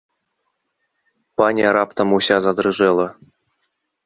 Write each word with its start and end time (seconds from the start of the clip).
Паня 1.41 1.69
раптам 1.77 2.07
уся 2.19 2.37
задрыжэла. 2.47 3.07